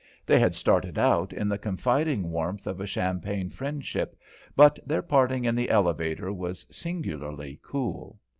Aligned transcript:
They 0.25 0.39
had 0.39 0.55
started 0.55 0.97
out 0.97 1.31
in 1.31 1.47
the 1.47 1.59
confiding 1.59 2.31
warmth 2.31 2.65
of 2.65 2.81
a 2.81 2.87
champagne 2.87 3.51
friendship, 3.51 4.17
but 4.55 4.79
their 4.83 5.03
parting 5.03 5.45
in 5.45 5.53
the 5.53 5.69
elevator 5.69 6.33
was 6.33 6.65
singularly 6.71 7.59
cool. 7.61 8.17